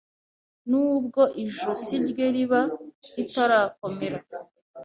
[0.69, 2.61] n’ubwo ijosi rye riba
[3.15, 4.19] ritarakomera.